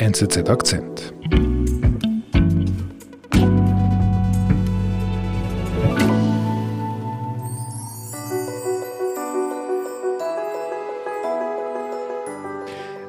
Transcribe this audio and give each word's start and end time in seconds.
NZZ 0.00 0.48
Akzent. 0.48 1.12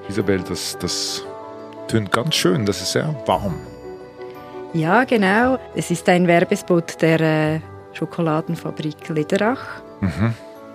Isabel, 0.09 0.43
das, 0.49 0.77
das 0.79 1.23
tönt 1.87 2.11
ganz 2.11 2.35
schön, 2.35 2.65
das 2.65 2.81
ist 2.81 2.91
sehr 2.91 3.15
warm. 3.25 3.55
Ja, 4.73 5.05
genau. 5.05 5.59
Es 5.73 5.91
ist 5.91 6.09
ein 6.09 6.27
Werbespot 6.27 7.01
der 7.01 7.21
äh, 7.21 7.59
Schokoladenfabrik 7.93 9.07
Lederach 9.07 9.81
mhm. 10.01 10.33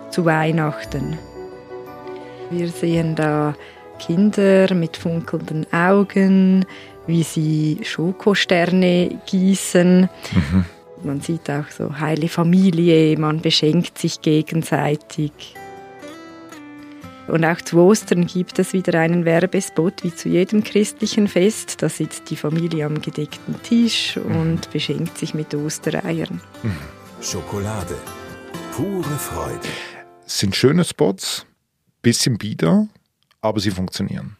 zu 0.09 0.25
Weihnachten. 0.25 1.19
Wir 2.49 2.69
sehen 2.69 3.13
da 3.13 3.53
Kinder 3.97 4.73
mit 4.73 4.97
funkelnden 4.97 5.71
Augen, 5.71 6.65
wie 7.07 7.23
sie 7.23 7.79
Schokosterne 7.83 9.19
gießen. 9.25 10.09
Mhm. 10.33 10.65
Man 11.03 11.21
sieht 11.21 11.49
auch 11.49 11.69
so 11.69 11.99
heile 11.99 12.27
Familie, 12.27 13.17
man 13.17 13.41
beschenkt 13.41 13.97
sich 13.97 14.21
gegenseitig. 14.21 15.31
Und 17.27 17.43
auch 17.43 17.61
zu 17.61 17.79
Ostern 17.79 18.25
gibt 18.25 18.57
es 18.57 18.71
wieder 18.71 18.99
einen 18.99 19.25
Werbespot, 19.25 20.03
wie 20.03 20.15
zu 20.15 20.29
jedem 20.29 20.63
christlichen 20.63 21.27
Fest. 21.27 21.81
Da 21.81 21.89
sitzt 21.89 22.29
die 22.29 22.37
Familie 22.37 22.85
am 22.85 23.01
gedeckten 23.01 23.61
Tisch 23.63 24.17
und 24.17 24.71
beschenkt 24.71 25.17
sich 25.17 25.33
mit 25.33 25.53
Ostereiern. 25.53 26.39
Schokolade. 27.21 27.95
Pure 28.73 29.03
Freude. 29.03 29.67
Es 30.25 30.39
sind 30.39 30.55
schöne 30.55 30.85
Spots, 30.85 31.45
bisschen 32.01 32.37
bieder, 32.37 32.87
aber 33.47 33.59
sie 33.59 33.71
funktionieren. 33.71 34.37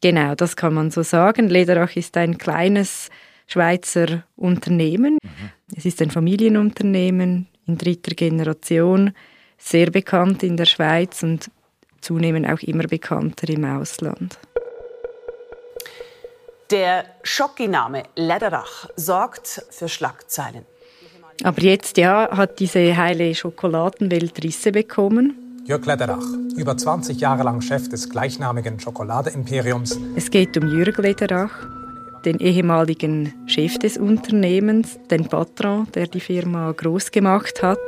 Genau, 0.00 0.34
das 0.34 0.56
kann 0.56 0.74
man 0.74 0.90
so 0.90 1.02
sagen. 1.02 1.48
Lederach 1.48 1.94
ist 1.96 2.16
ein 2.16 2.38
kleines 2.38 3.10
Schweizer 3.46 4.24
Unternehmen. 4.36 5.18
Mhm. 5.22 5.50
Es 5.76 5.84
ist 5.84 6.00
ein 6.00 6.10
Familienunternehmen 6.10 7.48
in 7.66 7.78
dritter 7.78 8.14
Generation, 8.14 9.12
sehr 9.58 9.90
bekannt 9.90 10.42
in 10.42 10.56
der 10.56 10.64
Schweiz 10.64 11.22
und 11.22 11.50
zunehmend 12.00 12.48
auch 12.48 12.60
immer 12.62 12.84
bekannter 12.84 13.48
im 13.48 13.64
Ausland. 13.64 14.38
Der 16.70 17.04
Schockiname 17.22 18.04
Lederach 18.14 18.88
sorgt 18.94 19.64
für 19.70 19.88
Schlagzeilen. 19.88 20.64
Aber 21.42 21.62
jetzt 21.62 21.96
ja, 21.96 22.28
hat 22.30 22.60
diese 22.60 22.96
heile 22.96 23.34
Schokoladenwelt 23.34 24.42
Risse 24.44 24.70
bekommen. 24.72 25.49
Jörg 25.70 25.86
Lederach, 25.86 26.26
über 26.56 26.76
20 26.76 27.20
Jahre 27.20 27.44
lang 27.44 27.60
Chef 27.60 27.88
des 27.88 28.10
gleichnamigen 28.10 28.80
Schokoladeimperiums. 28.80 29.96
Es 30.16 30.28
geht 30.28 30.56
um 30.56 30.66
Jürg 30.66 30.98
Lederach, 30.98 31.52
den 32.24 32.40
ehemaligen 32.40 33.32
Chef 33.46 33.78
des 33.78 33.96
Unternehmens, 33.96 34.98
den 35.12 35.28
Patron, 35.28 35.86
der 35.94 36.08
die 36.08 36.18
Firma 36.18 36.72
groß 36.72 37.12
gemacht 37.12 37.62
hat. 37.62 37.78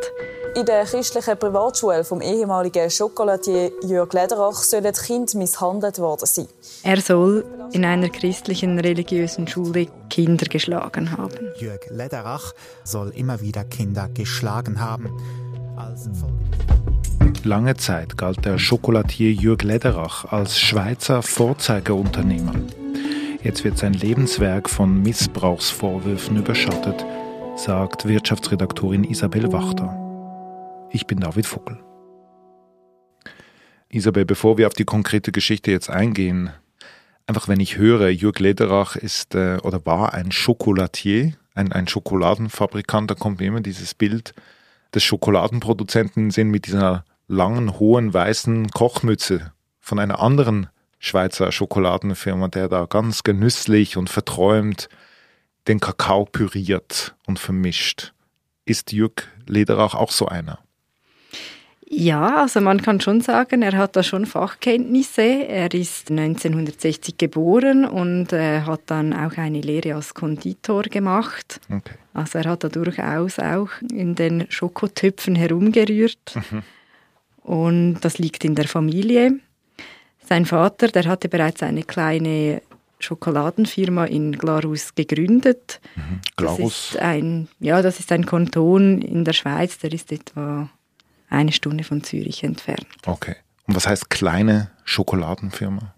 In 0.55 0.65
der 0.65 0.85
christlichen 0.85 1.37
Privatschule 1.37 2.05
vom 2.05 2.21
ehemaligen 2.21 2.89
Schokoladier 2.89 3.73
Jörg 3.83 4.13
Lederach 4.13 4.63
sollen 4.63 4.95
Kinder 4.95 5.41
misshandelt 5.41 5.99
worden 5.99 6.27
sein. 6.27 6.47
Er 6.85 7.01
soll 7.01 7.45
in 7.73 7.85
einer 7.85 8.11
christlichen 8.11 8.79
religiösen 8.79 9.49
Schule 9.49 9.89
Kinder 10.09 10.47
geschlagen 10.47 11.11
haben. 11.19 11.49
Jörg 11.59 11.81
Lederach 11.91 12.53
soll 12.85 13.11
immer 13.17 13.41
wieder 13.41 13.65
Kinder 13.65 14.09
geschlagen 14.09 14.81
haben. 14.81 15.11
Lange 17.45 17.75
Zeit 17.77 18.17
galt 18.17 18.45
der 18.45 18.57
Schokolatier 18.57 19.33
Jörg 19.33 19.63
Lederach 19.65 20.27
als 20.27 20.61
Schweizer 20.61 21.23
Vorzeigeunternehmer. 21.23 22.55
Jetzt 23.43 23.65
wird 23.65 23.79
sein 23.79 23.95
Lebenswerk 23.95 24.71
von 24.71 25.03
Missbrauchsvorwürfen 25.03 26.37
überschattet, 26.37 27.05
sagt 27.57 28.07
Wirtschaftsredaktorin 28.07 29.03
Isabel 29.03 29.53
Wachter. 29.53 29.99
Ich 30.93 31.09
bin 31.09 31.19
David 31.19 31.47
Vogel. 31.47 31.81
Isabel, 33.89 34.25
bevor 34.25 34.57
wir 34.57 34.69
auf 34.69 34.75
die 34.75 34.85
konkrete 34.85 35.33
Geschichte 35.33 35.73
jetzt 35.73 35.91
eingehen, 35.91 36.51
einfach 37.27 37.49
wenn 37.49 37.59
ich 37.59 37.77
höre, 37.77 38.09
Jürg 38.09 38.39
Lederach 38.39 38.95
ist 38.95 39.35
äh, 39.35 39.59
oder 39.65 39.85
war 39.85 40.15
ein 40.15 40.31
Schokolatier, 40.31 41.33
ein, 41.57 41.73
ein 41.73 41.89
Schokoladenfabrikant, 41.89 43.11
da 43.11 43.15
kommt 43.17 43.41
mir 43.41 43.49
immer 43.49 43.63
dieses 43.63 43.95
Bild 43.95 44.33
des 44.95 45.03
Schokoladenproduzenten 45.03 46.31
sehen 46.31 46.49
mit 46.49 46.67
dieser 46.67 47.05
langen, 47.29 47.79
hohen, 47.79 48.13
weißen 48.13 48.71
Kochmütze 48.71 49.53
von 49.81 49.99
einer 49.99 50.21
anderen 50.21 50.69
Schweizer 50.99 51.51
Schokoladenfirma, 51.51 52.49
der 52.49 52.69
da 52.69 52.87
ganz 52.87 53.25
genüsslich 53.25 53.97
und 53.97 54.09
verträumt 54.09 54.89
den 55.67 55.81
Kakao 55.81 56.25
püriert 56.25 57.15
und 57.27 57.39
vermischt. 57.39 58.13
Ist 58.65 58.93
Jürg 58.93 59.29
Lederach 59.47 59.95
auch 59.95 60.11
so 60.11 60.27
einer? 60.27 60.61
Ja, 61.95 62.41
also 62.41 62.63
man 62.63 62.81
kann 62.81 63.03
schon 63.03 63.21
sagen, 63.21 63.61
er 63.61 63.77
hat 63.77 63.97
da 63.97 64.03
schon 64.03 64.25
Fachkenntnisse. 64.25 65.47
Er 65.47 65.75
ist 65.75 66.11
1960 66.11 67.19
geboren 67.19 67.85
und 67.85 68.33
äh, 68.33 68.63
hat 68.63 68.81
dann 68.87 69.13
auch 69.13 69.37
eine 69.37 69.61
Lehre 69.61 69.97
als 69.97 70.15
Konditor 70.15 70.85
gemacht. 70.85 71.61
Okay. 71.69 71.97
Also 72.15 72.39
er 72.39 72.45
hat 72.47 72.65
da 72.65 72.71
durchaus 72.71 73.39
auch 73.39 73.69
in 73.93 74.15
den 74.15 74.47
Schokotöpfen 74.49 75.35
herumgerührt. 75.35 76.35
Mhm. 76.35 76.63
Und 77.43 78.01
das 78.01 78.19
liegt 78.19 78.45
in 78.45 78.55
der 78.55 78.69
Familie. 78.69 79.39
Sein 80.25 80.47
Vater, 80.47 80.89
der 80.89 81.05
hatte 81.07 81.29
bereits 81.29 81.63
eine 81.63 81.83
kleine 81.83 82.63
Schokoladenfirma 83.01 84.05
in 84.05 84.33
Glarus 84.33 84.95
gegründet. 84.95 85.81
Mhm. 85.97 86.21
Glarus? 86.37 86.59
Das 86.59 86.95
ist 86.95 86.97
ein, 86.99 87.49
ja, 87.59 87.83
das 87.83 87.99
ist 87.99 88.13
ein 88.13 88.27
Kanton 88.27 89.03
in 89.03 89.25
der 89.25 89.33
Schweiz, 89.33 89.79
der 89.79 89.93
ist 89.93 90.13
etwa 90.13 90.71
eine 91.29 91.53
Stunde 91.53 91.83
von 91.83 92.05
Zürich 92.05 92.45
entfernt. 92.45 92.87
Okay. 93.07 93.37
Und 93.67 93.75
was 93.75 93.87
heißt 93.87 94.11
kleine 94.11 94.71
Schokoladenfirma? 94.85 95.95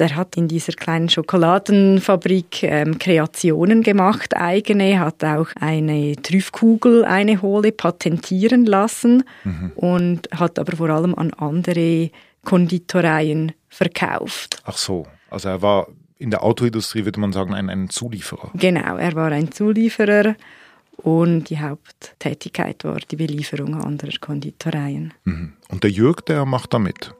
Der 0.00 0.16
hat 0.16 0.34
in 0.38 0.48
dieser 0.48 0.72
kleinen 0.72 1.10
Schokoladenfabrik 1.10 2.62
ähm, 2.62 2.98
Kreationen 2.98 3.82
gemacht, 3.82 4.34
eigene, 4.34 4.98
hat 4.98 5.22
auch 5.22 5.48
eine 5.60 6.16
Trüffkugel, 6.16 7.04
eine 7.04 7.42
hohle, 7.42 7.70
patentieren 7.70 8.64
lassen 8.64 9.24
mhm. 9.44 9.72
und 9.76 10.30
hat 10.34 10.58
aber 10.58 10.74
vor 10.74 10.88
allem 10.88 11.14
an 11.14 11.34
andere 11.34 12.10
Konditoreien 12.46 13.52
verkauft. 13.68 14.62
Ach 14.64 14.78
so, 14.78 15.06
also 15.28 15.50
er 15.50 15.60
war 15.60 15.88
in 16.16 16.30
der 16.30 16.44
Autoindustrie, 16.44 17.04
würde 17.04 17.20
man 17.20 17.34
sagen, 17.34 17.52
ein, 17.52 17.68
ein 17.68 17.90
Zulieferer. 17.90 18.52
Genau, 18.54 18.96
er 18.96 19.14
war 19.14 19.30
ein 19.32 19.52
Zulieferer 19.52 20.34
und 20.96 21.50
die 21.50 21.60
Haupttätigkeit 21.60 22.84
war 22.84 23.00
die 23.00 23.16
Belieferung 23.16 23.74
anderer 23.74 24.16
Konditoreien. 24.18 25.12
Mhm. 25.24 25.52
Und 25.68 25.84
der 25.84 25.90
Jürg, 25.90 26.24
der 26.24 26.46
macht 26.46 26.72
da 26.72 26.78
mit? 26.78 27.14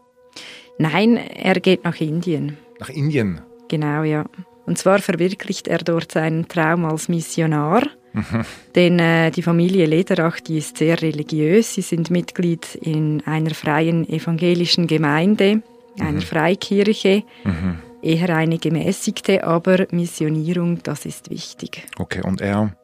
Nein, 0.79 1.19
er 1.19 1.61
geht 1.61 1.85
nach 1.85 2.01
Indien. 2.01 2.57
Nach 2.81 2.89
Indien? 2.89 3.43
Genau, 3.69 4.03
ja. 4.03 4.25
Und 4.67 4.79
zwar 4.79 4.99
verwirklicht 5.01 5.69
er 5.69 5.79
dort 5.79 6.13
seinen 6.13 6.49
Traum 6.49 6.85
als 6.85 7.09
Missionar. 7.09 7.83
Mhm. 8.13 8.45
Denn 8.75 8.99
äh, 8.99 9.31
die 9.31 9.43
Familie 9.43 9.87
Lederach, 9.87 10.41
die 10.41 10.59
ist 10.59 10.79
sehr 10.79 11.01
religiös. 11.01 11.75
Sie 11.75 11.83
sind 11.83 12.11
Mitglied 12.11 12.75
in 12.77 13.23
einer 13.27 13.55
freien 13.55 14.09
evangelischen 14.09 14.87
Gemeinde, 14.87 15.63
einer 15.99 16.13
mhm. 16.13 16.23
Freikirche. 16.23 17.23
Mhm. 17.45 17.79
Eher 18.03 18.35
eine 18.35 18.59
gemäßigte, 18.59 19.45
aber 19.45 19.87
Missionierung, 19.91 20.83
das 20.83 21.05
ist 21.05 21.31
wichtig. 21.31 21.87
Okay, 21.99 22.23
und 22.23 22.41
er 22.41 22.75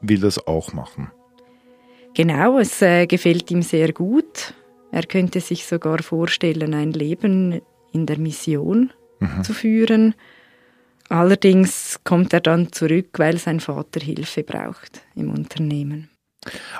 will 0.00 0.18
das 0.18 0.44
auch 0.46 0.72
machen. 0.72 1.12
Genau, 2.14 2.58
es 2.58 2.82
äh, 2.82 3.06
gefällt 3.06 3.50
ihm 3.52 3.62
sehr 3.62 3.92
gut. 3.92 4.54
Er 4.90 5.04
könnte 5.04 5.40
sich 5.40 5.64
sogar 5.64 6.02
vorstellen, 6.02 6.74
ein 6.74 6.92
Leben 6.92 7.60
in 7.92 8.06
der 8.06 8.18
Mission 8.18 8.92
mhm. 9.20 9.44
zu 9.44 9.52
führen. 9.52 10.14
Allerdings 11.08 12.00
kommt 12.04 12.32
er 12.32 12.40
dann 12.40 12.72
zurück, 12.72 13.18
weil 13.18 13.38
sein 13.38 13.60
Vater 13.60 14.00
Hilfe 14.00 14.42
braucht 14.42 15.02
im 15.14 15.30
Unternehmen. 15.30 16.10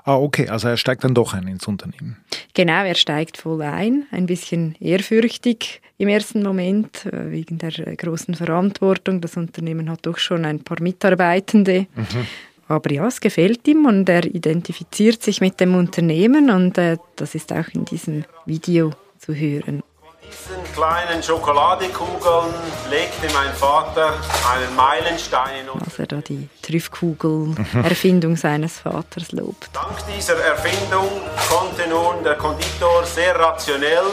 Ah, 0.04 0.16
okay, 0.16 0.48
also 0.48 0.68
er 0.68 0.76
steigt 0.76 1.04
dann 1.04 1.14
doch 1.14 1.34
ein 1.34 1.46
ins 1.48 1.66
Unternehmen. 1.66 2.16
Genau, 2.54 2.84
er 2.84 2.94
steigt 2.94 3.36
voll 3.36 3.62
ein, 3.62 4.06
ein 4.10 4.26
bisschen 4.26 4.76
ehrfürchtig 4.80 5.80
im 5.98 6.08
ersten 6.08 6.42
Moment, 6.42 7.06
äh, 7.06 7.30
wegen 7.30 7.58
der 7.58 7.76
äh, 7.86 7.96
großen 7.96 8.34
Verantwortung. 8.34 9.20
Das 9.20 9.36
Unternehmen 9.36 9.90
hat 9.90 10.06
doch 10.06 10.18
schon 10.18 10.44
ein 10.44 10.60
paar 10.60 10.80
Mitarbeitende. 10.80 11.86
Mhm. 11.94 12.26
Aber 12.68 12.92
ja, 12.92 13.06
es 13.06 13.20
gefällt 13.20 13.66
ihm 13.66 13.86
und 13.86 14.08
er 14.08 14.24
identifiziert 14.24 15.22
sich 15.22 15.40
mit 15.40 15.58
dem 15.58 15.74
Unternehmen 15.74 16.50
und 16.50 16.78
äh, 16.78 16.98
das 17.16 17.34
ist 17.34 17.52
auch 17.52 17.68
in 17.72 17.84
diesem 17.84 18.24
Video 18.44 18.92
zu 19.18 19.34
hören. 19.34 19.82
Diesen 20.28 20.62
kleinen 20.74 21.22
Schokoladekugeln 21.22 22.52
legte 22.90 23.32
mein 23.32 23.50
Vater 23.54 24.12
einen 24.52 24.76
Meilenstein 24.76 25.64
in 25.64 25.80
Als 25.80 25.98
er 25.98 26.06
da 26.06 26.20
die 26.20 26.48
Trüffkugel-Erfindung 26.60 28.36
seines 28.36 28.80
Vaters 28.80 29.32
lobt. 29.32 29.70
Dank 29.72 29.96
dieser 30.14 30.36
Erfindung 30.36 31.08
konnte 31.48 31.88
nun 31.88 32.22
der 32.24 32.34
Konditor 32.34 33.04
sehr 33.04 33.38
rationell 33.38 34.04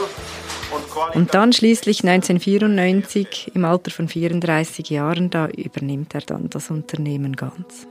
und. 0.72 1.16
Und 1.16 1.34
dann 1.34 1.52
schließlich 1.52 2.02
1994, 2.02 3.52
im 3.54 3.64
Alter 3.66 3.90
von 3.90 4.08
34 4.08 4.88
Jahren, 4.88 5.28
da 5.28 5.48
übernimmt 5.48 6.14
er 6.14 6.22
dann 6.22 6.48
das 6.48 6.70
Unternehmen 6.70 7.36
ganz. 7.36 7.86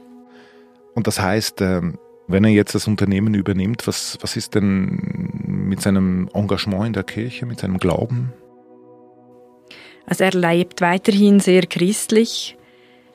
Und 0.95 1.05
das 1.05 1.19
heißt, 1.19 1.61
ähm, 1.61 1.99
wenn 2.27 2.43
er 2.43 2.49
jetzt 2.49 2.73
das 2.73 2.87
Unternehmen 2.87 3.35
übernimmt, 3.35 3.85
was, 3.85 4.17
was 4.21 4.35
ist 4.35 4.55
denn 4.55 5.44
mit 5.65 5.81
seinem 5.81 6.29
Engagement 6.33 6.87
in 6.87 6.93
der 6.93 7.03
Kirche, 7.03 7.45
mit 7.45 7.59
seinem 7.59 7.77
Glauben? 7.77 8.33
Also 10.05 10.23
er 10.23 10.31
lebt 10.31 10.81
weiterhin 10.81 11.39
sehr 11.39 11.65
christlich, 11.65 12.57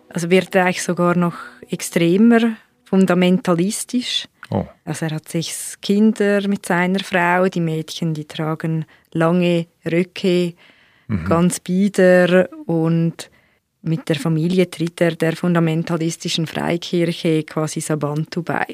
also 0.08 0.30
wird 0.30 0.54
er 0.54 0.64
eigentlich 0.64 0.82
sogar 0.82 1.16
noch 1.16 1.36
extremer, 1.68 2.56
fundamentalistisch. 2.84 4.26
Oh. 4.50 4.66
Also 4.84 5.06
er 5.06 5.16
hat 5.16 5.28
sechs 5.28 5.80
Kinder 5.80 6.46
mit 6.48 6.66
seiner 6.66 6.98
Frau, 7.00 7.46
die 7.46 7.60
Mädchen, 7.60 8.14
die 8.14 8.24
tragen 8.24 8.84
lange 9.12 9.66
Röcke, 9.84 10.54
ganz 11.28 11.58
bieder 11.58 12.48
und 12.66 13.30
mit 13.82 14.08
der 14.08 14.16
Familie 14.16 14.70
tritt 14.70 15.00
er 15.00 15.12
der 15.16 15.34
fundamentalistischen 15.34 16.46
Freikirche 16.46 17.42
quasi 17.44 17.80
Sabantu 17.80 18.42
bei. 18.42 18.66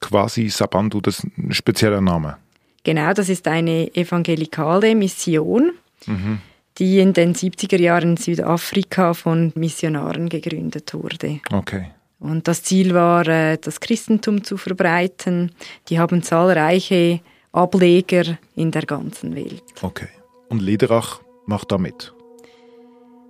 Quasi 0.00 0.48
Sabantu, 0.48 1.00
das 1.00 1.20
ist 1.20 1.38
ein 1.38 1.52
spezieller 1.52 2.00
Name. 2.00 2.38
Genau, 2.84 3.12
das 3.12 3.28
ist 3.28 3.46
eine 3.48 3.94
evangelikale 3.94 4.94
Mission, 4.94 5.72
die 6.78 7.00
in 7.00 7.12
den 7.12 7.34
70er 7.34 7.80
Jahren 7.80 8.10
in 8.10 8.16
Südafrika 8.16 9.14
von 9.14 9.52
Missionaren 9.54 10.28
gegründet 10.28 10.94
wurde. 10.94 11.40
Okay. 11.52 11.90
Und 12.20 12.48
das 12.48 12.62
Ziel 12.62 12.94
war, 12.94 13.26
äh, 13.28 13.58
das 13.60 13.80
Christentum 13.80 14.42
zu 14.42 14.56
verbreiten. 14.56 15.52
Die 15.88 15.98
haben 15.98 16.22
zahlreiche 16.22 17.20
Ableger 17.52 18.38
in 18.56 18.70
der 18.70 18.82
ganzen 18.82 19.36
Welt. 19.36 19.62
Okay. 19.82 20.08
Und 20.48 20.60
Lederach 20.60 21.20
macht 21.46 21.70
da 21.72 21.78
mit. 21.78 22.12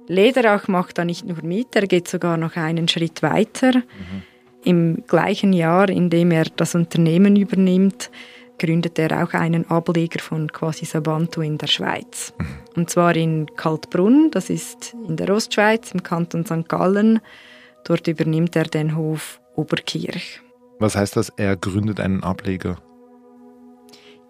Lederach 0.07 0.69
macht 0.69 0.99
da 0.99 1.05
nicht 1.05 1.25
nur 1.27 1.43
mit, 1.43 1.77
er 1.77 1.87
geht 1.87 2.09
sogar 2.09 2.39
noch 2.39 2.57
einen 2.57 2.89
Schritt 2.89 3.23
weiter. 3.23 3.83
Im 4.65 5.05
gleichen 5.07 5.53
Jahr, 5.53 5.91
in 5.91 6.09
dem 6.09 6.31
er 6.31 6.45
das 6.45 6.75
Unternehmen 6.75 7.37
übernimmt, 7.37 8.11
gründet 8.59 8.99
er 8.99 9.23
auch 9.23 9.33
einen 9.33 9.69
Ableger 9.71 10.21
von 10.21 10.53
Quasi 10.53 10.85
Sabantu 10.85 11.41
in 11.41 11.59
der 11.59 11.67
Schweiz. 11.67 12.33
Und 12.77 12.91
zwar 12.91 13.17
in 13.17 13.47
Kaltbrunn, 13.57 14.31
das 14.31 14.51
ist 14.51 14.95
in 15.07 15.17
der 15.17 15.31
Ostschweiz, 15.31 15.93
im 15.93 16.03
Kanton 16.03 16.45
St. 16.45 16.69
Gallen. 16.69 17.21
Dort 17.85 18.07
übernimmt 18.09 18.57
er 18.57 18.65
den 18.65 18.97
Hof 18.97 19.41
Oberkirch. 19.55 20.41
Was 20.79 20.97
heißt 20.97 21.17
das? 21.17 21.31
Er 21.37 21.57
gründet 21.57 22.01
einen 22.01 22.23
Ableger. 22.23 22.77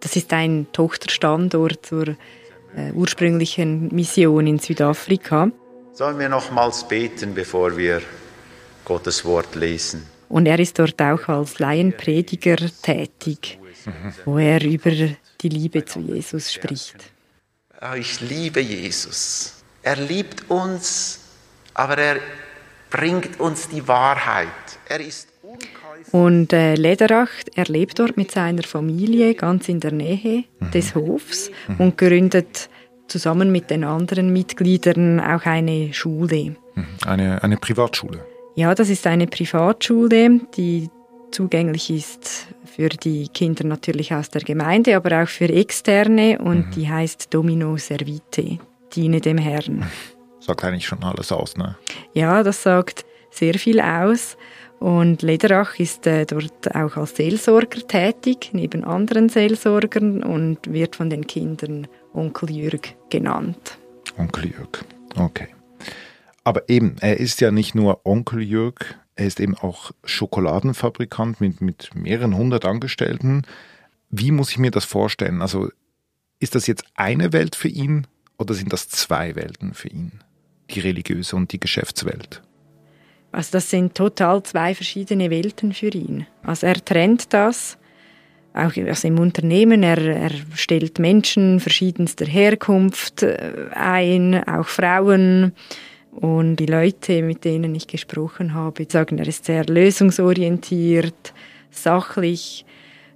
Das 0.00 0.16
ist 0.16 0.32
ein 0.32 0.66
Tochterstandort 0.72 1.84
zur 1.84 2.08
äh, 2.08 2.92
ursprünglichen 2.94 3.88
Mission 3.94 4.46
in 4.46 4.58
Südafrika. 4.58 5.50
Sollen 5.92 6.18
wir 6.18 6.28
nochmals 6.28 6.86
beten, 6.86 7.34
bevor 7.34 7.76
wir 7.76 8.00
Gottes 8.84 9.24
Wort 9.24 9.54
lesen? 9.56 10.06
Und 10.28 10.46
er 10.46 10.58
ist 10.58 10.78
dort 10.78 11.00
auch 11.02 11.28
als 11.28 11.58
Laienprediger 11.58 12.56
tätig, 12.82 13.58
wo 14.24 14.38
er 14.38 14.62
über 14.64 14.90
die 14.90 15.48
Liebe 15.48 15.84
zu 15.84 16.00
Jesus 16.00 16.52
spricht. 16.52 16.96
Ah, 17.80 17.94
Ich 17.96 18.20
liebe 18.20 18.60
Jesus. 18.60 19.62
Er 19.82 19.96
liebt 19.96 20.50
uns, 20.50 21.20
aber 21.74 21.96
er 21.98 22.16
bringt 22.90 23.38
uns 23.40 23.68
die 23.68 23.86
Wahrheit. 23.86 24.48
Er 24.88 25.00
ist. 25.00 25.28
Und 26.12 26.52
äh, 26.52 26.74
Lederach, 26.74 27.28
er 27.54 27.64
lebt 27.66 27.98
dort 27.98 28.16
mit 28.16 28.30
seiner 28.30 28.62
Familie 28.62 29.34
ganz 29.34 29.68
in 29.68 29.80
der 29.80 29.92
Nähe 29.92 30.44
des 30.72 30.94
Hofs 30.94 31.50
und 31.78 31.98
gründet 31.98 32.68
zusammen 33.08 33.50
mit 33.52 33.70
den 33.70 33.84
anderen 33.84 34.32
Mitgliedern 34.32 35.20
auch 35.20 35.44
eine 35.44 35.92
Schule. 35.92 36.56
Eine, 37.06 37.42
eine 37.42 37.56
Privatschule. 37.56 38.24
Ja, 38.54 38.74
das 38.74 38.88
ist 38.90 39.06
eine 39.06 39.26
Privatschule, 39.26 40.40
die 40.56 40.88
zugänglich 41.30 41.90
ist 41.90 42.48
für 42.64 42.88
die 42.88 43.28
Kinder 43.28 43.64
natürlich 43.64 44.14
aus 44.14 44.30
der 44.30 44.42
Gemeinde, 44.42 44.96
aber 44.96 45.22
auch 45.22 45.28
für 45.28 45.48
Externe 45.48 46.38
und 46.38 46.76
die 46.76 46.88
heißt 46.88 47.32
Domino 47.34 47.76
Servite, 47.76 48.58
diene 48.94 49.20
dem 49.20 49.38
Herrn. 49.38 49.84
Sagt 50.40 50.64
eigentlich 50.64 50.86
schon 50.86 51.02
alles 51.02 51.30
aus, 51.32 51.56
ne? 51.56 51.76
Ja, 52.14 52.42
das 52.42 52.62
sagt 52.62 53.04
sehr 53.30 53.54
viel 53.54 53.80
aus. 53.80 54.36
Und 54.78 55.22
Lederach 55.22 55.78
ist 55.78 56.06
äh, 56.06 56.24
dort 56.24 56.74
auch 56.74 56.96
als 56.96 57.16
Seelsorger 57.16 57.86
tätig, 57.86 58.50
neben 58.52 58.84
anderen 58.84 59.28
Seelsorgern 59.28 60.22
und 60.22 60.72
wird 60.72 60.96
von 60.96 61.10
den 61.10 61.26
Kindern 61.26 61.88
Onkel 62.14 62.50
Jürg 62.50 62.94
genannt. 63.10 63.76
Onkel 64.16 64.52
Jörg. 64.52 64.84
Okay. 65.16 65.48
Aber 66.48 66.66
eben, 66.70 66.96
er 67.00 67.20
ist 67.20 67.42
ja 67.42 67.50
nicht 67.50 67.74
nur 67.74 68.06
Onkel 68.06 68.40
Jörg, 68.40 68.76
er 69.16 69.26
ist 69.26 69.38
eben 69.38 69.54
auch 69.54 69.90
Schokoladenfabrikant 70.04 71.42
mit, 71.42 71.60
mit 71.60 71.90
mehreren 71.94 72.34
hundert 72.34 72.64
Angestellten. 72.64 73.42
Wie 74.08 74.30
muss 74.30 74.52
ich 74.52 74.56
mir 74.56 74.70
das 74.70 74.86
vorstellen? 74.86 75.42
Also 75.42 75.68
ist 76.40 76.54
das 76.54 76.66
jetzt 76.66 76.84
eine 76.94 77.34
Welt 77.34 77.54
für 77.54 77.68
ihn 77.68 78.06
oder 78.38 78.54
sind 78.54 78.72
das 78.72 78.88
zwei 78.88 79.36
Welten 79.36 79.74
für 79.74 79.88
ihn? 79.88 80.20
Die 80.70 80.80
religiöse 80.80 81.36
und 81.36 81.52
die 81.52 81.60
Geschäftswelt. 81.60 82.40
Also 83.30 83.50
das 83.52 83.68
sind 83.68 83.94
total 83.94 84.42
zwei 84.42 84.74
verschiedene 84.74 85.28
Welten 85.28 85.74
für 85.74 85.90
ihn. 85.90 86.26
Also 86.42 86.66
er 86.66 86.82
trennt 86.82 87.34
das, 87.34 87.76
auch 88.54 88.74
also 88.74 89.06
im 89.06 89.18
Unternehmen, 89.18 89.82
er, 89.82 89.98
er 89.98 90.30
stellt 90.54 90.98
Menschen 90.98 91.60
verschiedenster 91.60 92.24
Herkunft 92.24 93.22
äh, 93.22 93.66
ein, 93.74 94.42
auch 94.48 94.66
Frauen. 94.66 95.52
Und 96.12 96.56
die 96.56 96.66
Leute, 96.66 97.22
mit 97.22 97.44
denen 97.44 97.74
ich 97.74 97.86
gesprochen 97.86 98.54
habe, 98.54 98.86
sagen, 98.88 99.18
er 99.18 99.28
ist 99.28 99.44
sehr 99.44 99.64
lösungsorientiert, 99.66 101.32
sachlich. 101.70 102.64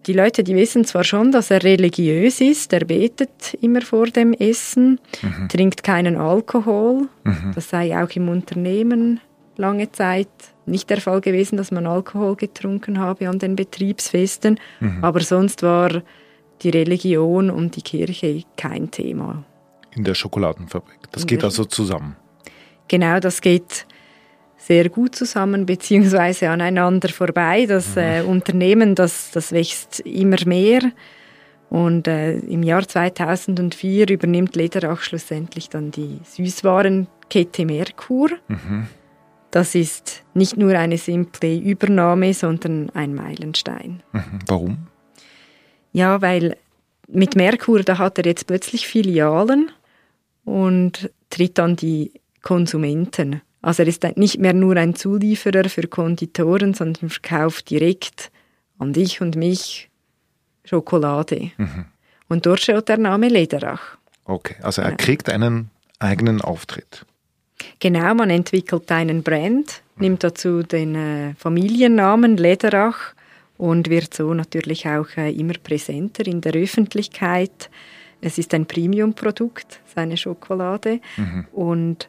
Die 0.07 0.13
Leute, 0.13 0.43
die 0.43 0.55
wissen 0.57 0.85
zwar 0.85 1.05
schon, 1.05 1.31
dass 1.33 1.51
er 1.51 1.63
religiös 1.63 2.41
ist, 2.41 2.73
er 2.73 2.85
betet 2.85 3.55
immer 3.61 3.83
vor 3.83 4.07
dem 4.07 4.33
Essen, 4.33 5.01
trinkt 5.49 5.83
keinen 5.85 6.17
Alkohol. 6.17 7.09
Das 7.55 7.71
sei 7.71 7.97
auch 8.03 8.11
im 8.11 8.29
Unternehmen 8.29 9.21
lange 9.57 9.93
Zeit 9.93 10.29
nicht 10.67 10.91
der 10.91 11.01
Fall 11.01 11.21
gewesen, 11.21 11.57
dass 11.57 11.71
man 11.71 11.87
Alkohol 11.87 12.37
getrunken 12.37 12.99
habe 12.99 13.29
an 13.29 13.39
den 13.39 13.57
Betriebsfesten. 13.57 14.59
Aber 15.03 15.21
sonst 15.21 15.63
war 15.63 16.03
die 16.63 16.71
Religion 16.71 17.51
und 17.51 17.77
die 17.77 17.83
Kirche 17.83 18.43
kein 18.57 18.91
Thema. 18.91 19.45
In 19.95 20.05
der 20.05 20.15
Schokoladenfabrik. 20.15 20.99
Das 21.13 21.23
In 21.23 21.29
geht 21.29 21.45
also 21.45 21.65
zusammen. 21.65 22.17
Genau, 22.93 23.21
das 23.21 23.41
geht 23.41 23.87
sehr 24.59 24.91
gut 24.91 25.15
zusammen 25.15 25.65
beziehungsweise 25.65 26.51
aneinander 26.51 27.09
vorbei. 27.09 27.65
Das 27.65 27.97
äh, 27.97 28.21
Unternehmen, 28.21 28.95
das, 28.95 29.31
das 29.31 29.51
wächst 29.51 30.01
immer 30.01 30.37
mehr. 30.45 30.83
Und 31.71 32.07
äh, 32.07 32.35
im 32.35 32.63
Jahr 32.63 32.87
2004 32.87 34.11
übernimmt 34.11 34.57
Lederach 34.57 35.01
schlussendlich 35.01 35.71
dann 35.71 35.91
die 35.91 36.21
Süßwarenkette 36.23 37.65
Merkur. 37.65 38.29
Das 39.51 39.75
ist 39.75 40.23
nicht 40.35 40.59
nur 40.59 40.79
eine 40.79 40.99
simple 40.99 41.57
Übernahme, 41.57 42.35
sondern 42.35 42.91
ein 42.91 43.15
Meilenstein. 43.15 44.03
Mhm. 44.13 44.39
Warum? 44.49 44.79
Ja, 45.93 46.21
weil 46.21 46.59
mit 47.09 47.37
Merkur, 47.37 47.81
da 47.85 47.97
hat 47.97 48.19
er 48.19 48.27
jetzt 48.27 48.47
plötzlich 48.47 48.87
Filialen 48.87 49.71
und 50.45 51.11
tritt 51.31 51.59
an 51.59 51.77
die 51.77 52.13
Konsumenten. 52.43 53.41
Also 53.63 53.85
er 53.85 53.89
ist 53.89 54.05
nicht 54.17 54.39
mehr 54.39 54.53
nur 54.53 54.77
ein 54.77 54.95
Zulieferer 54.95 55.69
für 55.69 55.87
Konditoren, 55.87 56.75
sondern 56.75 57.11
verkauft 57.11 57.71
direkt 57.71 58.31
an 58.79 58.93
dich 58.93 59.21
und 59.21 59.37
mich 59.37 59.89
Schokolade. 60.65 61.53
Und 62.29 62.47
dort 62.47 62.61
steht 62.61 62.89
der 62.89 62.99
Name 62.99 63.29
Lederach. 63.29 63.99
Okay, 64.25 64.57
also 64.63 64.83
er 64.83 64.93
kriegt 64.97 65.31
einen 65.31 65.71
eigenen 65.99 66.41
Auftritt. 66.41 67.07
Genau, 67.79 68.15
man 68.15 68.31
entwickelt 68.31 68.91
einen 68.91 69.23
Brand, 69.23 69.83
nimmt 69.97 70.25
dazu 70.25 70.63
den 70.63 70.95
äh, 70.95 71.35
Familiennamen 71.35 72.37
Lederach 72.37 73.15
und 73.57 73.89
wird 73.89 74.15
so 74.15 74.35
natürlich 74.35 74.87
auch 74.89 75.09
äh, 75.17 75.31
immer 75.31 75.55
präsenter 75.63 76.27
in 76.27 76.41
der 76.41 76.55
Öffentlichkeit. 76.55 77.71
Es 78.21 78.39
ist 78.39 78.55
ein 78.55 78.67
Premium-Produkt, 78.67 79.81
seine 79.95 80.17
Schokolade. 80.17 81.01
Und 81.53 82.09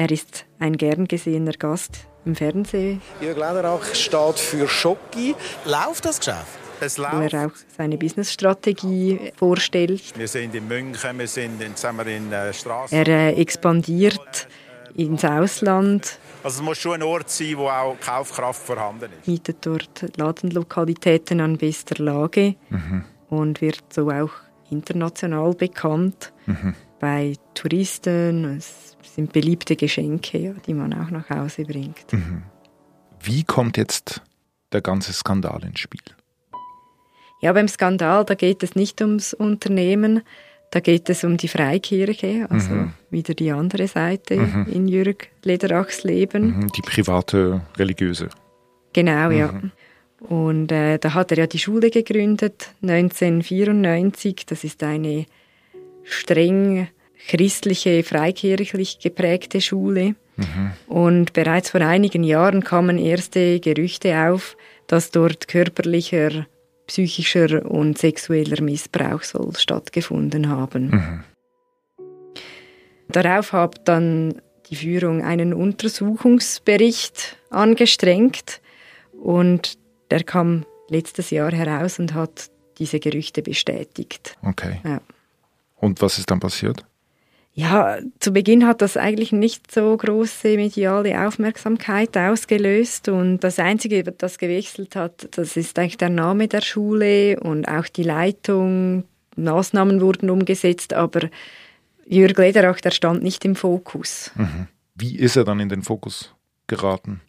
er 0.00 0.10
ist 0.10 0.46
ein 0.58 0.78
gern 0.78 1.06
gesehener 1.06 1.52
Gast 1.52 2.06
im 2.24 2.34
Fernsehen, 2.34 3.02
Jörg 3.20 3.36
Lederach 3.36 3.94
steht 3.94 4.38
für 4.38 4.66
Schoki. 4.66 5.34
Läuft 5.66 6.06
das 6.06 6.18
Geschäft? 6.18 6.58
Es 6.80 6.98
wo 6.98 7.02
er 7.04 7.46
auch 7.46 7.50
seine 7.76 7.98
Businessstrategie 7.98 9.32
vorstellt. 9.36 10.02
Wir 10.16 10.28
sind 10.28 10.54
in 10.54 10.66
München, 10.66 11.18
wir 11.18 11.28
sind 11.28 11.60
in, 11.60 11.74
wir, 11.76 12.06
in 12.06 12.32
äh, 12.32 12.54
Strassen. 12.54 12.94
Er 12.94 13.08
äh, 13.08 13.34
expandiert 13.34 14.48
ins 14.96 15.22
Ausland, 15.22 16.18
Also 16.42 16.60
es 16.60 16.62
muss 16.62 16.78
schon 16.78 16.94
ein 16.94 17.02
Ort 17.02 17.28
sein, 17.28 17.58
wo 17.58 17.68
auch 17.68 18.00
Kaufkraft 18.00 18.62
vorhanden 18.62 19.10
ist. 19.18 19.28
mietet 19.28 19.58
dort 19.66 20.16
Ladenlokalitäten 20.16 21.42
an 21.42 21.58
bester 21.58 22.02
Lage 22.02 22.54
und 23.28 23.60
wird 23.60 23.82
so 23.92 24.08
auch 24.10 24.30
international 24.70 25.52
bekannt 25.52 26.32
Mhm. 26.46 26.74
Bei 27.00 27.34
Touristen. 27.54 28.56
Es 28.58 28.96
sind 29.14 29.32
beliebte 29.32 29.74
Geschenke, 29.76 30.38
ja, 30.38 30.52
die 30.66 30.74
man 30.74 30.92
auch 30.94 31.10
nach 31.10 31.28
Hause 31.30 31.64
bringt. 31.64 32.12
Mhm. 32.12 32.42
Wie 33.22 33.42
kommt 33.44 33.76
jetzt 33.76 34.22
der 34.72 34.80
ganze 34.82 35.12
Skandal 35.12 35.64
ins 35.64 35.80
Spiel? 35.80 36.00
Ja, 37.42 37.52
beim 37.52 37.68
Skandal, 37.68 38.24
da 38.24 38.34
geht 38.34 38.62
es 38.62 38.74
nicht 38.76 39.00
ums 39.00 39.32
Unternehmen, 39.34 40.22
da 40.70 40.80
geht 40.80 41.08
es 41.10 41.24
um 41.24 41.36
die 41.36 41.48
Freikirche, 41.48 42.46
also 42.50 42.70
Mhm. 42.72 42.92
wieder 43.10 43.34
die 43.34 43.50
andere 43.50 43.88
Seite 43.88 44.36
Mhm. 44.36 44.66
in 44.70 44.88
Jürg 44.88 45.28
Lederachs 45.42 46.04
Leben. 46.04 46.58
Mhm. 46.60 46.68
Die 46.72 46.82
private 46.82 47.62
religiöse. 47.76 48.28
Genau, 48.92 49.30
ja. 49.30 49.50
Mhm. 49.52 49.72
Und 50.28 50.70
äh, 50.70 50.98
da 50.98 51.14
hat 51.14 51.30
er 51.32 51.38
ja 51.38 51.46
die 51.46 51.58
Schule 51.58 51.90
gegründet, 51.90 52.70
1994. 52.82 54.44
Das 54.46 54.64
ist 54.64 54.82
eine 54.82 55.24
streng 56.04 56.88
christliche, 57.28 58.02
freikirchlich 58.02 58.98
geprägte 58.98 59.60
Schule. 59.60 60.14
Mhm. 60.36 60.72
Und 60.86 61.32
bereits 61.32 61.70
vor 61.70 61.80
einigen 61.80 62.24
Jahren 62.24 62.64
kamen 62.64 62.98
erste 62.98 63.60
Gerüchte 63.60 64.28
auf, 64.28 64.56
dass 64.86 65.10
dort 65.10 65.48
körperlicher, 65.48 66.46
psychischer 66.86 67.64
und 67.70 67.98
sexueller 67.98 68.62
Missbrauch 68.62 69.22
soll 69.22 69.54
stattgefunden 69.56 70.48
haben. 70.48 70.90
Mhm. 70.90 71.24
Darauf 73.08 73.52
hat 73.52 73.86
dann 73.86 74.40
die 74.70 74.76
Führung 74.76 75.22
einen 75.22 75.52
Untersuchungsbericht 75.52 77.36
angestrengt 77.50 78.60
und 79.12 79.78
der 80.10 80.22
kam 80.22 80.64
letztes 80.88 81.30
Jahr 81.30 81.52
heraus 81.52 81.98
und 81.98 82.14
hat 82.14 82.50
diese 82.78 83.00
Gerüchte 83.00 83.42
bestätigt. 83.42 84.36
Okay. 84.42 84.80
Ja. 84.84 85.00
Und 85.80 86.00
was 86.02 86.18
ist 86.18 86.30
dann 86.30 86.40
passiert? 86.40 86.84
Ja, 87.52 87.98
zu 88.20 88.32
Beginn 88.32 88.64
hat 88.66 88.80
das 88.80 88.96
eigentlich 88.96 89.32
nicht 89.32 89.72
so 89.72 89.96
große 89.96 90.56
mediale 90.56 91.26
Aufmerksamkeit 91.26 92.16
ausgelöst 92.16 93.08
und 93.08 93.40
das 93.40 93.58
Einzige, 93.58 94.04
das 94.04 94.38
gewechselt 94.38 94.94
hat, 94.94 95.28
das 95.36 95.56
ist 95.56 95.76
eigentlich 95.78 95.98
der 95.98 96.10
Name 96.10 96.46
der 96.46 96.60
Schule 96.60 97.40
und 97.40 97.66
auch 97.66 97.88
die 97.88 98.04
Leitung. 98.04 99.04
Maßnahmen 99.36 100.00
wurden 100.00 100.30
umgesetzt, 100.30 100.92
aber 100.92 101.28
Jürg 102.06 102.38
Lederach, 102.38 102.80
der 102.80 102.90
stand 102.92 103.22
nicht 103.22 103.44
im 103.44 103.56
Fokus. 103.56 104.30
Mhm. 104.36 104.68
Wie 104.94 105.16
ist 105.16 105.36
er 105.36 105.44
dann 105.44 105.60
in 105.60 105.68
den 105.68 105.82
Fokus 105.82 106.32
geraten? 106.66 107.20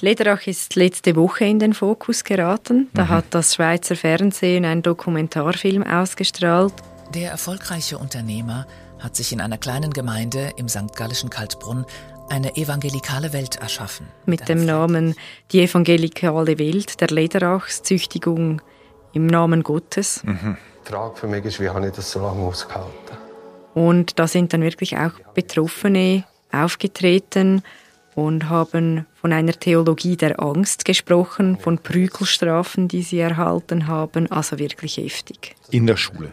Lederach 0.00 0.46
ist 0.46 0.76
letzte 0.76 1.14
Woche 1.14 1.44
in 1.44 1.58
den 1.58 1.74
Fokus 1.74 2.24
geraten. 2.24 2.88
Da 2.94 3.04
Mhm. 3.04 3.08
hat 3.08 3.24
das 3.30 3.54
Schweizer 3.54 3.96
Fernsehen 3.96 4.64
einen 4.64 4.82
Dokumentarfilm 4.82 5.82
ausgestrahlt. 5.82 6.74
Der 7.10 7.30
erfolgreiche 7.30 7.98
Unternehmer 7.98 8.66
hat 8.98 9.16
sich 9.16 9.32
in 9.32 9.40
einer 9.40 9.58
kleinen 9.58 9.92
Gemeinde 9.92 10.52
im 10.56 10.68
St. 10.68 10.94
Gallischen 10.96 11.30
Kaltbrunn 11.30 11.84
eine 12.28 12.56
evangelikale 12.56 13.32
Welt 13.32 13.56
erschaffen. 13.56 14.06
mit 14.24 14.48
dem 14.48 14.64
Namen 14.64 15.14
Die 15.50 15.60
evangelikale 15.60 16.58
Welt 16.58 17.00
der 17.00 17.08
Lederachs, 17.08 17.82
Züchtigung 17.82 18.62
im 19.12 19.26
Namen 19.26 19.62
Gottes. 19.62 20.22
Mhm. 20.24 20.56
Die 20.86 20.90
Frage 20.90 21.16
für 21.16 21.26
mich 21.26 21.44
ist, 21.44 21.60
wie 21.60 21.68
habe 21.68 21.86
ich 21.86 21.92
das 21.92 22.10
so 22.10 22.20
lange 22.20 22.42
ausgehalten? 22.42 23.16
Und 23.74 24.18
da 24.18 24.26
sind 24.26 24.52
dann 24.52 24.62
wirklich 24.62 24.96
auch 24.96 25.12
Betroffene 25.34 26.24
aufgetreten 26.50 27.62
und 28.14 28.48
haben 28.50 29.06
von 29.14 29.32
einer 29.32 29.52
Theologie 29.52 30.16
der 30.16 30.40
Angst 30.40 30.84
gesprochen, 30.84 31.58
von 31.58 31.78
Prügelstrafen, 31.78 32.88
die 32.88 33.02
sie 33.02 33.20
erhalten 33.20 33.86
haben, 33.86 34.30
also 34.30 34.58
wirklich 34.58 34.98
heftig. 34.98 35.54
In 35.70 35.86
der 35.86 35.96
Schule. 35.96 36.32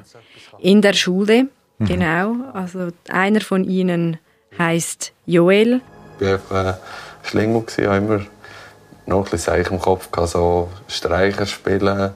In 0.61 0.81
der 0.81 0.93
Schule, 0.93 1.47
Mhm. 1.81 1.85
genau. 1.85 2.35
Also 2.53 2.89
einer 3.09 3.39
von 3.41 3.63
ihnen 3.63 4.17
heißt 4.57 5.13
Joel. 5.25 5.79
Ich 6.19 6.27
war 6.49 6.65
ein 6.65 6.77
Schlingel, 7.23 7.63
habe 7.87 7.97
immer 7.97 8.25
noch 9.05 9.19
ein 9.25 9.31
bisschen 9.31 9.39
Seich 9.55 9.71
im 9.71 9.79
Kopf, 9.79 10.09
so 10.25 10.69
Streicher 10.89 11.45
spielen. 11.45 12.11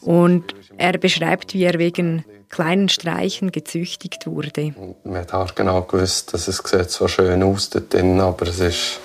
Und 0.00 0.54
er 0.78 0.96
beschreibt, 0.98 1.52
wie 1.52 1.64
er 1.64 1.78
wegen 1.78 2.24
kleinen 2.48 2.88
Streichen 2.88 3.52
gezüchtigt 3.52 4.26
wurde. 4.26 4.74
Man 5.04 5.18
hat 5.20 5.34
auch 5.34 5.54
genau 5.54 5.82
gewusst, 5.82 6.32
dass 6.34 6.48
es 6.48 6.58
sieht 6.64 6.90
zwar 6.90 7.08
schön 7.08 7.42
aus 7.42 7.68
dort 7.70 7.92
drin, 7.92 8.18
aber 8.20 8.46
es 8.48 8.60
ist, 8.60 9.00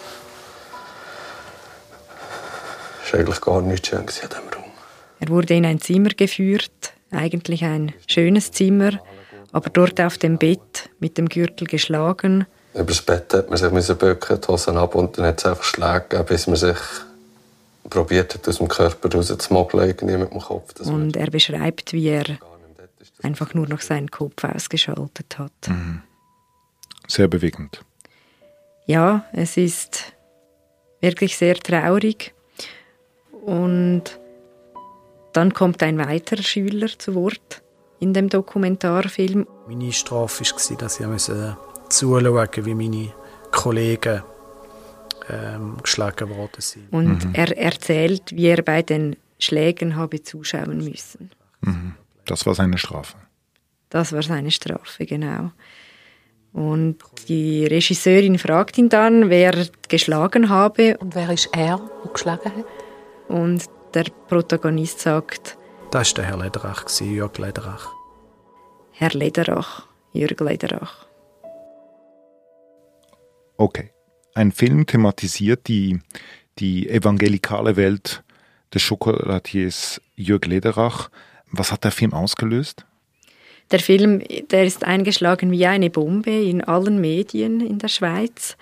ist 3.06 3.14
eigentlich 3.16 3.42
gar 3.42 3.62
nicht 3.62 3.88
schön 3.88 4.00
in 4.00 4.06
diesem 4.08 4.30
Raum. 4.56 4.64
Er 5.20 5.30
wurde 5.30 5.54
in 5.54 5.66
ein 5.66 5.80
Zimmer 5.80 6.10
geführt, 6.10 6.94
eigentlich 7.12 7.64
ein 7.64 7.94
schönes 8.08 8.52
Zimmer, 8.52 9.00
aber 9.52 9.70
dort 9.70 10.00
auf 10.02 10.18
dem 10.18 10.38
Bett 10.38 10.90
mit 11.00 11.18
dem 11.18 11.30
Gürtel 11.30 11.68
geschlagen. 11.68 12.46
Über 12.74 12.86
das 12.86 13.02
Bett 13.02 13.34
hat 13.34 13.50
man 13.50 13.82
sich 13.82 13.98
bücken, 13.98 14.42
die 14.42 14.48
Hosen 14.48 14.78
ab 14.78 14.96
und 14.96 15.18
dann 15.18 15.26
hat 15.26 15.40
es 15.40 15.46
einfach 15.46 15.64
Schläge 15.64 16.06
gegeben, 16.10 16.26
bis 16.28 16.48
man 16.48 16.56
sich 16.58 16.78
probiert 17.90 18.34
hat, 18.34 18.48
aus 18.48 18.58
dem 18.58 18.68
Körper 18.68 19.12
rauszumogeln, 19.12 19.88
irgendwie 19.88 20.18
mit 20.18 20.32
dem 20.32 20.42
Kopf. 20.42 20.74
Das 20.74 20.88
Und 20.88 21.16
er 21.16 21.32
beschreibt, 21.32 21.94
wie 21.94 22.10
er 22.10 22.26
einfach 23.24 23.54
nur 23.54 23.68
noch 23.68 23.82
seinen 23.82 24.12
Kopf 24.12 24.44
ausgeschaltet 24.44 25.38
hat. 25.38 25.52
Mhm. 25.68 26.02
Sehr 27.08 27.28
bewegend. 27.28 27.82
Ja, 28.86 29.26
es 29.32 29.58
ist 29.58 30.14
wirklich 31.02 31.38
sehr 31.38 31.56
traurig. 31.56 32.34
Und 33.32 34.20
dann 35.38 35.54
kommt 35.54 35.84
ein 35.84 36.00
weiterer 36.00 36.42
Schüler 36.42 36.88
zu 36.98 37.14
Wort 37.14 37.62
in 38.00 38.12
dem 38.12 38.28
Dokumentarfilm. 38.28 39.46
Meine 39.68 39.94
Strafe 39.94 40.44
war, 40.44 40.78
dass 40.78 41.00
ich 41.00 41.06
musste 41.06 41.56
zuschauen 41.90 42.34
musste, 42.34 42.66
wie 42.66 42.74
meine 42.74 43.14
Kollegen 43.52 44.24
ähm, 45.30 45.78
geschlagen 45.84 46.30
worden 46.30 46.60
sind. 46.60 46.92
Und 46.92 47.24
Mhm. 47.24 47.34
er 47.36 47.56
erzählt, 47.56 48.36
wie 48.36 48.48
er 48.48 48.64
bei 48.64 48.82
den 48.82 49.16
Schlägen 49.38 49.96
habe 49.96 50.24
zuschauen 50.24 50.84
müssen. 50.84 51.30
Mhm. 51.62 51.94
Das 52.26 52.48
war 52.48 52.56
seine 52.56 52.80
Strafe. 52.80 53.18
Das 53.90 54.14
war 54.14 54.24
seine 54.24 54.50
Strafe, 54.50 55.06
genau. 55.06 55.52
Und 56.52 56.98
die 57.28 57.68
Regisseurin 57.68 58.40
fragt 58.40 58.80
ihn 58.80 58.90
dann, 58.90 59.30
wer 59.30 59.68
geschlagen 59.88 60.50
habe. 60.50 60.98
Und 60.98 61.14
wer 61.14 61.30
ist 61.30 61.50
er, 61.54 61.80
der 62.04 62.12
geschlagen 62.12 62.52
hat? 62.58 62.66
Und 63.28 63.64
der 63.98 64.12
Protagonist 64.28 65.00
sagt, 65.00 65.58
Das 65.90 66.10
war 66.10 66.16
der 66.16 66.26
Herr 66.26 66.38
Lederach, 66.38 66.86
Jörg 67.00 67.36
Lederach. 67.40 67.92
Herr 68.92 69.10
Lederach, 69.10 69.88
Jürg 70.14 70.40
Lederach. 70.40 71.08
Okay. 73.58 73.90
Ein 74.36 74.52
Film 74.52 74.86
thematisiert 74.86 75.68
die, 75.68 76.00
die 76.60 76.88
evangelikale 76.88 77.76
Welt 77.76 78.24
des 78.72 78.84
Schokolatiers 78.84 80.00
Jürg 80.16 80.46
Lederach. 80.46 81.10
Was 81.52 81.72
hat 81.72 81.84
der 81.84 81.92
Film 81.92 82.14
ausgelöst? 82.14 82.86
Der 83.72 83.80
Film, 83.80 84.22
der 84.52 84.64
ist 84.66 84.84
eingeschlagen 84.84 85.50
wie 85.52 85.66
eine 85.66 85.90
Bombe 85.90 86.30
in 86.30 86.64
allen 86.64 87.02
Medien 87.02 87.62
in 87.62 87.80
der 87.80 87.88
Schweiz. 87.88 88.58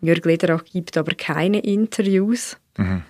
Jürg 0.00 0.24
Lederach 0.24 0.64
gibt 0.64 0.96
aber 0.96 1.14
keine 1.14 1.58
Interviews. 1.58 2.56
Mhm. 2.78 3.02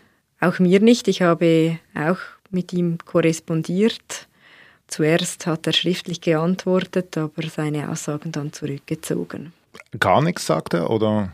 Auch 0.43 0.59
mir 0.59 0.81
nicht. 0.81 1.07
Ich 1.07 1.23
habe 1.23 1.79
auch 1.95 2.19
mit 2.51 2.73
ihm 2.73 2.99
korrespondiert. 2.99 4.27
Zuerst 4.89 5.47
hat 5.47 5.69
er 5.69 5.73
schriftlich 5.73 6.21
geantwortet, 6.21 7.17
aber 7.17 7.43
seine 7.45 7.89
Aussagen 7.89 8.33
dann 8.33 8.53
zurückgezogen. 8.53 9.53
Gar 10.01 10.21
nichts 10.21 10.45
sagt 10.45 10.75
er 10.75 10.91
oder? 10.91 11.33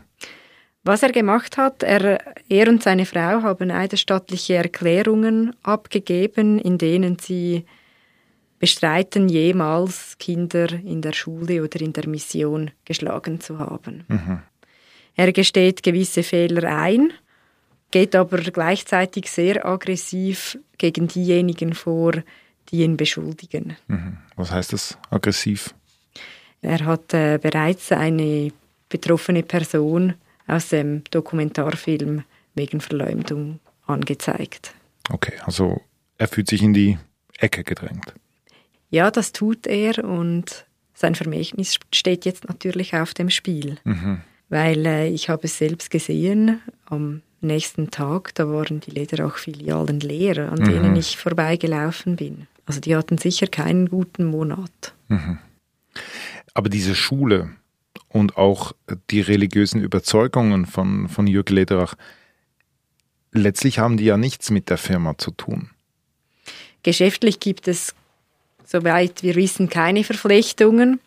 Was 0.83 1.01
er 1.01 1.11
gemacht 1.11 1.57
hat, 1.57 1.81
er, 1.81 2.19
er 2.47 2.67
und 2.69 2.83
seine 2.83 3.05
Frau 3.07 3.41
haben 3.41 3.71
eidesstattliche 3.71 4.53
Erklärungen 4.53 5.55
abgegeben, 5.63 6.59
in 6.59 6.77
denen 6.77 7.17
sie 7.19 7.65
bestreiten, 8.59 9.27
jemals 9.27 10.17
Kinder 10.19 10.71
in 10.71 11.01
der 11.01 11.13
Schule 11.13 11.63
oder 11.63 11.81
in 11.81 11.93
der 11.93 12.07
Mission 12.07 12.69
geschlagen 12.85 13.41
zu 13.41 13.57
haben. 13.57 14.05
Mhm. 14.07 14.39
Er 15.15 15.33
gesteht 15.33 15.81
gewisse 15.81 16.21
Fehler 16.21 16.63
ein, 16.63 17.11
geht 17.91 18.15
aber 18.15 18.37
gleichzeitig 18.37 19.29
sehr 19.29 19.65
aggressiv 19.65 20.57
gegen 20.77 21.07
diejenigen 21.07 21.73
vor, 21.73 22.13
die 22.69 22.83
ihn 22.83 22.97
beschuldigen. 22.97 23.77
Mhm. 23.87 24.17
Was 24.35 24.51
heißt 24.51 24.73
das? 24.73 24.97
Aggressiv? 25.09 25.73
Er 26.61 26.85
hat 26.85 27.13
äh, 27.13 27.39
bereits 27.41 27.91
eine 27.91 28.51
betroffene 28.89 29.43
Person 29.43 30.15
aus 30.47 30.69
dem 30.69 31.03
Dokumentarfilm 31.11 32.23
wegen 32.55 32.81
Verleumdung 32.81 33.59
angezeigt. 33.85 34.73
Okay, 35.09 35.33
also 35.45 35.81
er 36.17 36.27
fühlt 36.27 36.47
sich 36.47 36.61
in 36.61 36.73
die 36.73 36.97
Ecke 37.37 37.63
gedrängt. 37.63 38.13
Ja, 38.89 39.11
das 39.11 39.31
tut 39.31 39.67
er 39.67 40.03
und 40.03 40.65
sein 40.93 41.15
Vermächtnis 41.15 41.79
steht 41.93 42.25
jetzt 42.25 42.47
natürlich 42.47 42.93
auf 42.95 43.13
dem 43.13 43.29
Spiel. 43.29 43.77
Mhm. 43.83 44.21
Weil 44.49 44.85
äh, 44.85 45.07
ich 45.07 45.29
habe 45.29 45.43
es 45.45 45.57
selbst 45.57 45.91
gesehen, 45.91 46.61
am 46.85 47.21
nächsten 47.41 47.91
Tag, 47.91 48.33
da 48.35 48.47
waren 48.47 48.79
die 48.79 48.91
Lederach-Filialen 48.91 49.99
leer, 49.99 50.51
an 50.51 50.59
Mhm. 50.59 50.65
denen 50.65 50.95
ich 50.95 51.17
vorbeigelaufen 51.17 52.15
bin. 52.15 52.47
Also 52.65 52.79
die 52.79 52.95
hatten 52.95 53.17
sicher 53.17 53.47
keinen 53.47 53.89
guten 53.89 54.25
Monat. 54.25 54.93
Mhm. 55.07 55.39
Aber 56.53 56.69
diese 56.69 56.95
Schule 56.95 57.51
und 58.09 58.37
auch 58.37 58.73
die 59.09 59.21
religiösen 59.21 59.81
Überzeugungen 59.81 60.65
von, 60.65 61.07
von 61.09 61.27
Jürg 61.27 61.49
Lederach, 61.49 61.95
letztlich 63.31 63.79
haben 63.79 63.97
die 63.97 64.05
ja 64.05 64.17
nichts 64.17 64.51
mit 64.51 64.69
der 64.69 64.77
Firma 64.77 65.17
zu 65.17 65.31
tun. 65.31 65.69
Geschäftlich 66.83 67.39
gibt 67.39 67.67
es, 67.67 67.93
soweit 68.65 69.23
wir 69.23 69.35
wissen, 69.35 69.69
keine 69.69 70.03
Verflechtungen. 70.03 70.99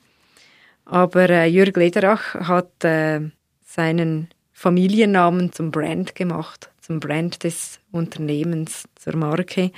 Aber 0.84 1.30
äh, 1.30 1.46
Jürg 1.46 1.76
Lederach 1.76 2.34
hat 2.34 2.84
äh, 2.84 3.20
seinen 3.64 4.28
Familiennamen 4.52 5.52
zum 5.52 5.70
Brand 5.70 6.14
gemacht, 6.14 6.70
zum 6.80 7.00
Brand 7.00 7.44
des 7.44 7.80
Unternehmens, 7.90 8.84
zur 8.96 9.16
Marke. 9.16 9.72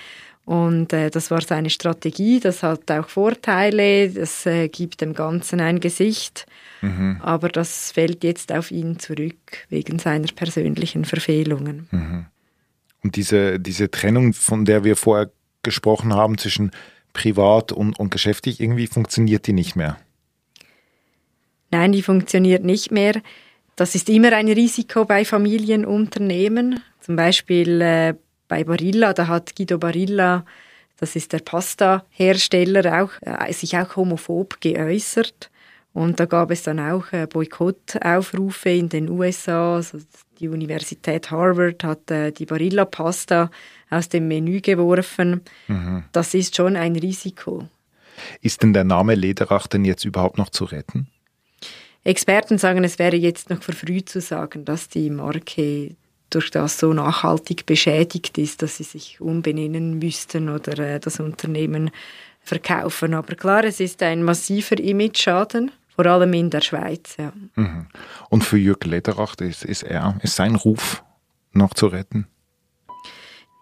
Und 0.44 0.92
äh, 0.92 1.10
das 1.10 1.30
war 1.30 1.40
seine 1.40 1.70
Strategie. 1.70 2.38
Das 2.38 2.62
hat 2.62 2.90
auch 2.90 3.08
Vorteile. 3.08 4.10
Das 4.10 4.44
äh, 4.44 4.68
gibt 4.68 5.00
dem 5.00 5.14
Ganzen 5.14 5.60
ein 5.60 5.80
Gesicht. 5.80 6.46
Mhm. 6.82 7.18
Aber 7.22 7.48
das 7.48 7.92
fällt 7.92 8.24
jetzt 8.24 8.52
auf 8.52 8.70
ihn 8.70 8.98
zurück 8.98 9.36
wegen 9.70 9.98
seiner 9.98 10.28
persönlichen 10.28 11.06
Verfehlungen. 11.06 11.88
Mhm. 11.90 12.26
Und 13.02 13.16
diese, 13.16 13.58
diese 13.58 13.90
Trennung, 13.90 14.34
von 14.34 14.64
der 14.64 14.84
wir 14.84 14.96
vorher 14.96 15.30
gesprochen 15.62 16.12
haben 16.12 16.36
zwischen 16.36 16.70
privat 17.14 17.72
und, 17.72 17.98
und 17.98 18.10
geschäftlich, 18.10 18.60
irgendwie 18.60 18.86
funktioniert 18.86 19.46
die 19.46 19.52
nicht 19.52 19.76
mehr. 19.76 19.96
Nein, 21.70 21.92
die 21.92 22.02
funktioniert 22.02 22.64
nicht 22.64 22.90
mehr. 22.90 23.20
Das 23.76 23.94
ist 23.94 24.08
immer 24.08 24.32
ein 24.32 24.48
Risiko 24.48 25.04
bei 25.04 25.24
Familienunternehmen. 25.24 26.80
Zum 27.00 27.16
Beispiel 27.16 27.80
äh, 27.80 28.14
bei 28.48 28.64
Barilla, 28.64 29.12
da 29.12 29.26
hat 29.26 29.56
Guido 29.56 29.78
Barilla, 29.78 30.44
das 30.98 31.16
ist 31.16 31.32
der 31.32 31.40
Pasta-Hersteller, 31.40 33.02
auch, 33.02 33.10
äh, 33.20 33.52
sich 33.52 33.76
auch 33.76 33.96
homophob 33.96 34.60
geäußert. 34.60 35.50
Und 35.92 36.18
da 36.18 36.26
gab 36.26 36.50
es 36.50 36.62
dann 36.62 36.80
auch 36.80 37.12
äh, 37.12 37.26
Boykottaufrufe 37.26 38.70
in 38.70 38.88
den 38.88 39.08
USA. 39.08 39.76
Also 39.76 39.98
die 40.40 40.48
Universität 40.48 41.30
Harvard 41.30 41.84
hat 41.84 42.10
äh, 42.10 42.32
die 42.32 42.46
Barilla-Pasta 42.46 43.50
aus 43.90 44.08
dem 44.08 44.28
Menü 44.28 44.60
geworfen. 44.60 45.42
Mhm. 45.68 46.04
Das 46.12 46.34
ist 46.34 46.56
schon 46.56 46.76
ein 46.76 46.96
Risiko. 46.96 47.68
Ist 48.40 48.62
denn 48.62 48.72
der 48.72 48.84
Name 48.84 49.14
Lederach 49.14 49.66
denn 49.66 49.84
jetzt 49.84 50.04
überhaupt 50.04 50.38
noch 50.38 50.50
zu 50.50 50.64
retten? 50.64 51.08
Experten 52.04 52.58
sagen, 52.58 52.84
es 52.84 52.98
wäre 52.98 53.16
jetzt 53.16 53.50
noch 53.50 53.62
verfrüht 53.62 54.08
zu 54.08 54.20
sagen, 54.20 54.64
dass 54.64 54.88
die 54.88 55.10
Marke 55.10 55.96
durch 56.30 56.50
das 56.50 56.78
so 56.78 56.92
nachhaltig 56.92 57.64
beschädigt 57.66 58.36
ist, 58.38 58.62
dass 58.62 58.76
sie 58.76 58.84
sich 58.84 59.20
umbenennen 59.20 59.98
müssten 59.98 60.48
oder 60.48 60.78
äh, 60.78 61.00
das 61.00 61.20
Unternehmen 61.20 61.90
verkaufen. 62.40 63.14
Aber 63.14 63.34
klar, 63.34 63.64
es 63.64 63.80
ist 63.80 64.02
ein 64.02 64.22
massiver 64.22 64.78
Image-Schaden, 64.78 65.70
vor 65.94 66.06
allem 66.06 66.32
in 66.34 66.50
der 66.50 66.60
Schweiz. 66.60 67.16
Ja. 67.18 67.32
Mhm. 67.54 67.86
Und 68.28 68.44
für 68.44 68.58
Jürg 68.58 68.84
Lederach 68.84 69.36
ist, 69.36 69.64
ist, 69.64 69.84
er, 69.84 70.18
ist 70.22 70.36
sein 70.36 70.56
Ruf 70.56 71.02
noch 71.52 71.72
zu 71.72 71.86
retten? 71.86 72.26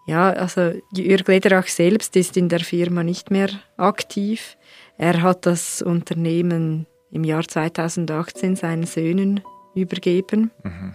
Ja, 0.05 0.31
also 0.31 0.73
Jürg 0.93 1.27
Lederach 1.27 1.67
selbst 1.67 2.15
ist 2.17 2.35
in 2.35 2.49
der 2.49 2.59
Firma 2.59 3.03
nicht 3.03 3.31
mehr 3.31 3.49
aktiv. 3.77 4.57
Er 4.97 5.21
hat 5.21 5.45
das 5.45 5.81
Unternehmen 5.81 6.87
im 7.13 7.23
Jahr 7.23 7.47
2018 7.47 8.55
seinen 8.55 8.85
Söhnen 8.85 9.41
übergeben. 9.75 10.51
Mhm. 10.63 10.93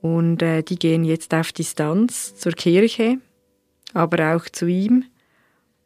Und 0.00 0.42
äh, 0.42 0.62
die 0.62 0.76
gehen 0.76 1.04
jetzt 1.04 1.32
auf 1.32 1.52
Distanz 1.52 2.34
zur 2.34 2.52
Kirche, 2.52 3.18
aber 3.94 4.34
auch 4.34 4.48
zu 4.48 4.66
ihm. 4.66 5.04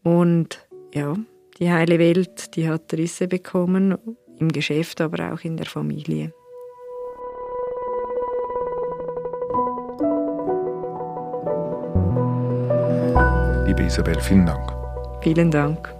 Und 0.02 0.66
ja, 0.94 1.14
die 1.58 1.70
heile 1.70 1.98
Welt, 1.98 2.56
die 2.56 2.68
hat 2.68 2.92
Risse 2.94 3.28
bekommen, 3.28 3.98
im 4.38 4.52
Geschäft, 4.52 5.00
aber 5.02 5.32
auch 5.32 5.44
in 5.44 5.56
der 5.58 5.66
Familie. 5.66 6.32
Liebe 13.66 13.82
Isabel, 13.82 14.18
vielen 14.20 14.46
Dank. 14.46 14.72
Vielen 15.22 15.50
Dank. 15.50 15.94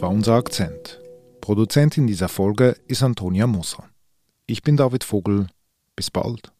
War 0.00 0.08
unser 0.08 0.36
Akzent. 0.36 0.98
Produzentin 1.42 2.06
dieser 2.06 2.30
Folge 2.30 2.74
ist 2.88 3.02
Antonia 3.02 3.46
Moser. 3.46 3.84
Ich 4.46 4.62
bin 4.62 4.78
David 4.78 5.04
Vogel. 5.04 5.48
Bis 5.94 6.10
bald. 6.10 6.52